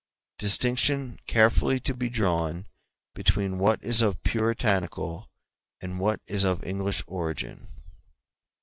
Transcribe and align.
—Distinction 0.39 1.19
carefully 1.27 1.79
to 1.81 1.93
be 1.93 2.09
drawn 2.09 2.65
between 3.13 3.59
what 3.59 3.83
is 3.83 4.01
of 4.01 4.23
Puritanical 4.23 5.29
and 5.79 5.99
what 5.99 6.19
is 6.25 6.43
of 6.43 6.63
English 6.63 7.03
origin. 7.05 7.67